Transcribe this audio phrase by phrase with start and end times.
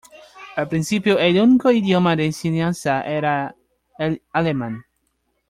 [0.55, 3.53] Al principio, el único idioma de enseñanza era
[3.99, 4.83] el alemán.